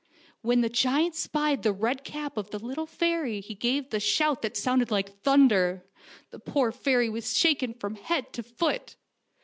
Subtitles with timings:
[0.41, 4.41] When the giant spied the red cap of the little fairy he gave the shout
[4.41, 5.85] that sounded like thunder.
[6.31, 8.95] The poor fairy was shaking from head to foot.